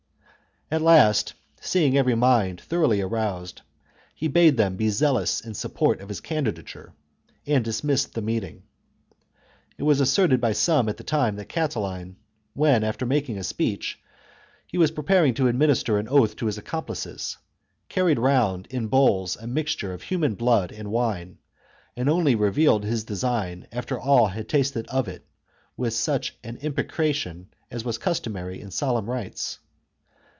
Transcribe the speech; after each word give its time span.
At 0.73 0.81
last, 0.81 1.33
seeing 1.59 1.97
every 1.97 2.15
mind 2.15 2.61
thoroughly 2.61 3.01
aroused, 3.01 3.61
he 4.15 4.29
bade 4.29 4.55
them 4.55 4.77
be 4.77 4.87
zealous 4.87 5.41
in 5.41 5.53
sup 5.53 5.73
port 5.73 5.99
of 5.99 6.07
his 6.07 6.21
candidature, 6.21 6.93
and 7.45 7.65
dismissed 7.65 8.13
the 8.13 8.21
meeting. 8.21 8.63
It 9.77 9.83
was 9.83 9.99
asserted 9.99 10.39
by 10.39 10.53
some 10.53 10.87
at 10.87 10.95
the 10.95 11.03
time 11.03 11.35
that 11.35 11.49
Catiline, 11.49 12.15
xxii.' 12.15 12.15
20 12.15 12.15
THE 12.15 12.15
CONSPIRACY 12.15 12.15
OF 12.37 12.53
CATILINE. 12.53 12.53
CHAP, 12.55 12.59
when, 12.61 12.83
after 12.85 13.05
making 13.05 13.37
a 13.37 13.43
speech, 13.43 13.99
he 14.65 14.77
was 14.77 14.91
preparing 14.91 15.33
to 15.33 15.49
ad 15.49 15.55
minister 15.55 15.97
an 15.99 16.07
oath 16.07 16.37
to 16.37 16.45
his 16.45 16.57
accomplices, 16.57 17.37
carried 17.89 18.17
round 18.17 18.67
in 18.67 18.87
bowls 18.87 19.35
a 19.35 19.47
mixture 19.47 19.91
of 19.91 20.03
human 20.03 20.35
blood 20.35 20.71
and 20.71 20.89
wine, 20.89 21.37
and 21.97 22.07
only 22.07 22.33
revealed 22.35 22.85
his 22.85 23.03
design 23.03 23.67
after 23.73 23.99
all 23.99 24.27
had 24.27 24.47
tasted 24.47 24.87
of 24.87 25.09
it 25.09 25.25
with 25.75 25.93
such 25.93 26.37
an 26.45 26.55
imprecation 26.61 27.49
as 27.69 27.83
was 27.83 27.97
customary 27.97 28.61
in 28.61 28.71
solemn 28.71 29.09
rites. 29.09 29.59